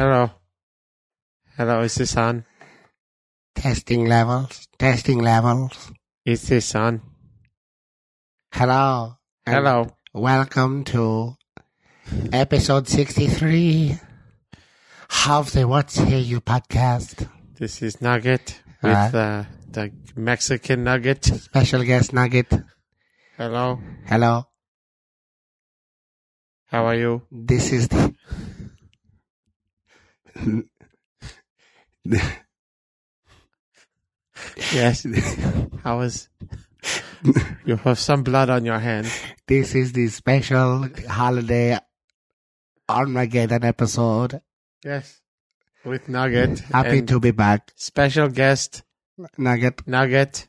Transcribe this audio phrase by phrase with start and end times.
[0.00, 0.30] Hello.
[1.58, 2.46] Hello, is this on?
[3.54, 4.66] Testing levels.
[4.78, 5.92] Testing levels.
[6.24, 7.02] Is this on?
[8.50, 9.18] Hello.
[9.44, 9.90] and Hello.
[10.14, 11.36] Welcome to
[12.32, 13.98] episode 63
[15.28, 17.28] of the What Say You podcast.
[17.58, 19.14] This is Nugget with Alright.
[19.14, 21.26] uh, the Mexican Nugget.
[21.26, 22.50] Special guest Nugget.
[23.36, 23.78] Hello.
[24.06, 24.46] Hello.
[26.68, 27.20] How are you?
[27.30, 28.14] This is the.
[34.72, 35.06] Yes.
[35.82, 36.28] How is?
[37.66, 39.06] You have some blood on your hand.
[39.46, 41.78] this is the special holiday
[42.88, 44.40] Armageddon episode.
[44.84, 45.20] Yes.
[45.84, 46.60] With Nugget.
[46.60, 47.72] Happy and to be back.
[47.76, 48.82] Special guest
[49.36, 49.86] Nugget.
[49.86, 50.48] Nugget.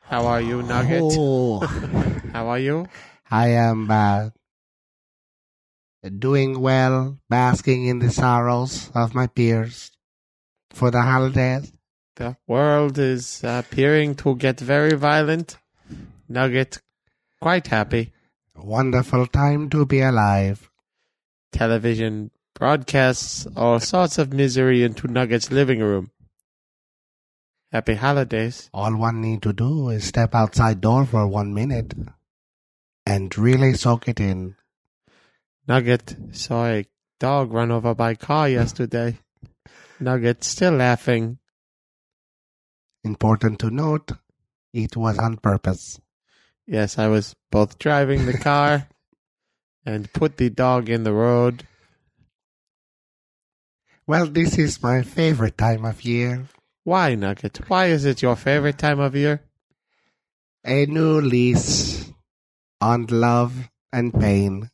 [0.00, 1.02] How are you, Nugget?
[1.02, 1.60] Oh.
[2.32, 2.86] How are you?
[3.30, 4.30] I am uh,
[6.10, 9.92] doing well, basking in the sorrows of my peers
[10.70, 11.72] for the holidays.
[12.16, 15.56] The world is appearing to get very violent.
[16.28, 16.80] Nugget,
[17.40, 18.12] quite happy.
[18.56, 20.70] Wonderful time to be alive.
[21.52, 26.10] Television broadcasts all sorts of misery into Nugget's living room.
[27.70, 28.68] Happy holidays.
[28.74, 31.94] All one need to do is step outside door for one minute
[33.06, 34.56] and really soak it in.
[35.68, 36.86] Nugget saw a
[37.20, 39.18] dog run over by car yesterday.
[40.00, 41.38] Nugget still laughing.
[43.04, 44.12] Important to note,
[44.72, 46.00] it was on purpose.
[46.66, 48.88] Yes, I was both driving the car
[49.86, 51.66] and put the dog in the road.
[54.04, 56.48] Well, this is my favorite time of year.
[56.82, 57.68] Why, Nugget?
[57.68, 59.42] Why is it your favorite time of year?
[60.64, 62.10] A new lease
[62.80, 64.71] on love and pain.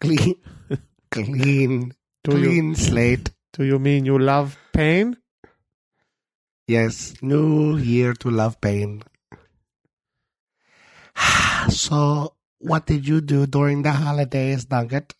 [0.00, 0.34] Clean,
[1.10, 3.30] clean, Do you clean slate.
[3.52, 5.16] do you mean you love pain?
[6.66, 9.02] Yes, new year to love pain.
[11.68, 15.14] so, what did you do during the holidays, Nugget?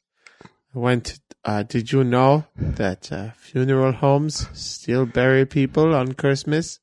[0.75, 1.19] I went.
[1.45, 6.79] Uh, did you know that uh, funeral homes still bury people on Christmas?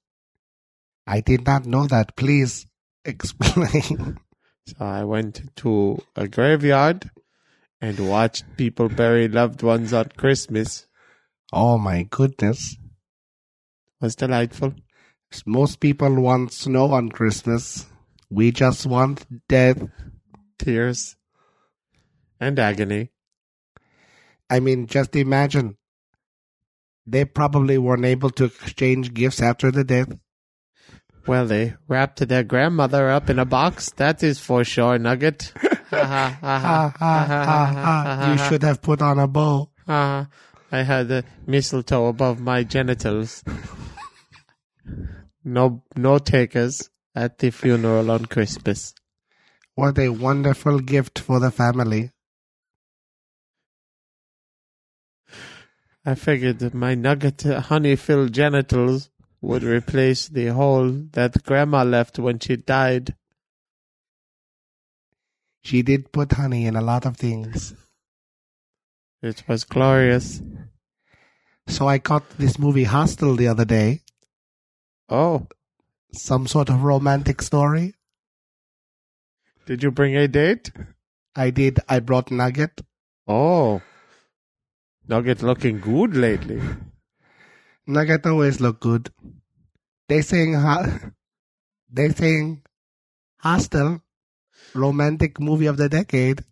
[1.08, 2.16] I did not know that.
[2.18, 2.68] Please
[3.06, 4.20] explain.
[4.70, 7.10] So I went to a graveyard
[7.82, 10.86] and watched people bury loved ones on Christmas.
[11.52, 12.74] oh my goodness.
[12.74, 14.76] It was delightful.
[15.46, 17.88] Most people want snow on Christmas.
[18.30, 19.82] We just want death.
[20.60, 21.16] Tears
[22.40, 23.12] and agony.
[24.50, 25.78] I mean, just imagine.
[27.08, 30.10] They probably weren't able to exchange gifts after the death.
[31.28, 33.92] Well, they wrapped their grandmother up in a box.
[33.98, 35.54] That is for sure, Nugget.
[35.56, 35.68] You
[38.48, 39.70] should have put on a bow.
[39.88, 40.28] I
[40.72, 43.44] had a mistletoe above my genitals.
[45.42, 48.94] No, no takers at the funeral on Christmas.
[49.74, 52.12] What a wonderful gift for the family.
[56.06, 59.10] I figured that my nugget honey-filled genitals
[59.42, 63.16] would replace the hole that Grandma left when she died.
[65.62, 67.74] She did put honey in a lot of things.
[69.22, 70.42] It was glorious.
[71.68, 74.02] So I caught this movie Hostel the other day.
[75.10, 75.48] Oh,
[76.14, 77.94] Some sort of romantic story.
[79.66, 80.72] did you bring a date?
[81.36, 81.80] I did.
[81.88, 82.82] I brought Nugget.
[83.28, 83.82] Oh,
[85.08, 86.62] Nugget looking good lately.
[87.90, 89.10] Nugget always look good.
[90.10, 90.54] They sing,
[91.92, 92.62] they sing
[93.40, 94.04] Hostel,
[94.76, 96.44] romantic movie of the decade.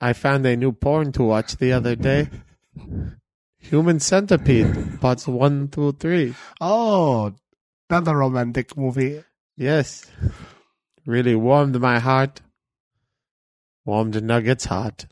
[0.00, 2.30] I found a new porn to watch the other day.
[3.58, 6.34] Human Centipede, parts one through three.
[6.62, 7.34] Oh,
[7.90, 9.22] another romantic movie.
[9.58, 10.10] Yes,
[11.04, 12.40] really warmed my heart.
[13.84, 15.04] Warmed Nugget's heart.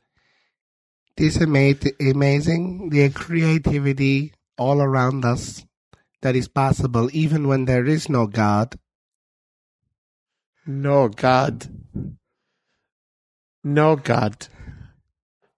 [1.18, 5.64] This is ama- amazing, the creativity all around us
[6.22, 8.78] that is possible even when there is no God.
[10.64, 11.66] No God.
[13.64, 14.46] No God.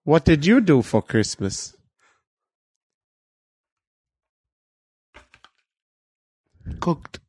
[0.04, 1.76] What did you do for Christmas?
[6.80, 7.20] Cooked.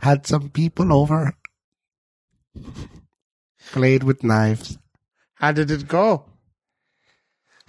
[0.00, 1.32] Had some people over.
[3.72, 4.76] Played with knives.
[5.36, 6.26] How did it go?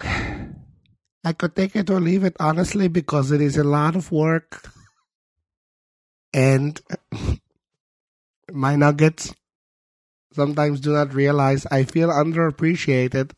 [0.00, 4.70] I could take it or leave it honestly because it is a lot of work.
[6.32, 6.80] And
[8.52, 9.34] my nuggets
[10.32, 13.32] sometimes do not realize I feel underappreciated.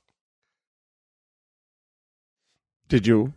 [2.88, 3.34] Did you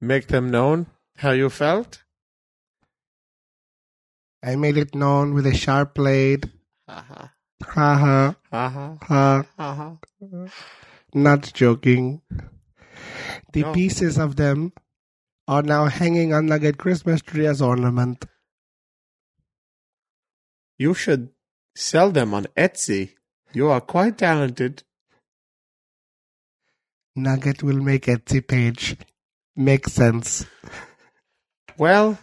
[0.00, 0.86] make them known
[1.16, 2.02] how you felt?
[4.42, 6.50] I made it known with a sharp blade.
[6.86, 7.30] Ha
[7.62, 9.46] Ha ha ha ha ha.
[9.56, 10.46] ha ha.
[11.14, 12.22] Not joking.
[13.52, 13.72] The No.
[13.72, 14.72] pieces of them
[15.46, 18.24] are now hanging on Nugget Christmas tree as ornament.
[20.76, 21.32] You should
[21.76, 23.14] sell them on Etsy.
[23.52, 24.82] You are quite talented.
[27.14, 28.96] Nugget will make Etsy page.
[29.54, 30.46] Makes sense.
[31.78, 32.18] Well,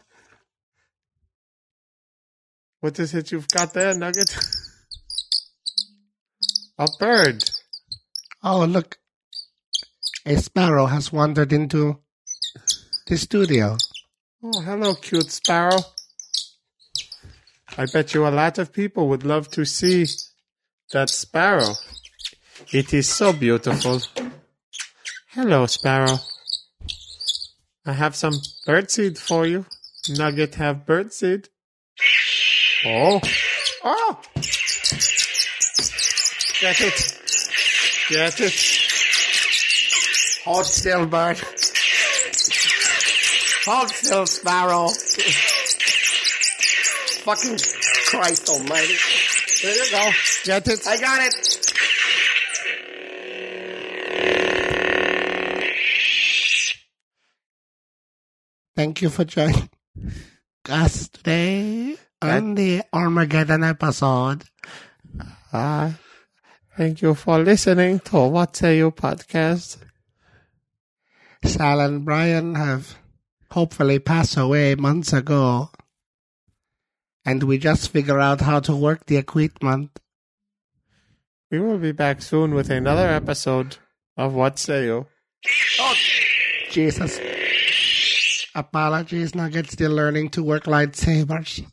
[2.82, 4.36] what is it you've got there, Nugget?
[6.78, 7.42] A bird.
[8.44, 8.98] Oh, look.
[10.26, 12.00] A sparrow has wandered into
[13.08, 13.78] the studio.
[14.44, 15.78] Oh, hello, cute sparrow.
[17.78, 20.08] I bet you a lot of people would love to see
[20.92, 21.74] that sparrow.
[22.72, 24.02] It is so beautiful.
[25.30, 26.18] Hello, sparrow.
[27.86, 28.34] I have some
[28.68, 29.66] birdseed for you.
[30.10, 31.48] Nugget have birdseed.
[32.86, 33.22] Oh.
[33.84, 34.22] Oh!
[36.60, 37.21] Get it.
[38.12, 38.54] Get it.
[40.44, 41.40] Hold still, bird.
[43.66, 44.90] Hold still, sparrow.
[47.24, 47.58] Fucking
[48.08, 48.98] Christ almighty.
[49.64, 50.12] There you go.
[50.44, 50.86] Get it.
[50.86, 51.34] I got it.
[58.76, 59.70] Thank you for joining
[60.68, 64.44] us today on the Armageddon episode.
[65.54, 65.92] Uh,
[66.82, 69.78] thank you for listening to What Say You podcast.
[71.46, 72.98] Sal and Brian have
[73.52, 75.70] hopefully passed away months ago.
[77.24, 80.00] And we just figure out how to work the equipment.
[81.52, 83.78] We will be back soon with another episode
[84.18, 85.06] of What Say You.
[85.80, 85.96] Oh,
[86.72, 87.20] Jesus.
[88.56, 91.64] Apologies, Nugget still learning to work lightsabers.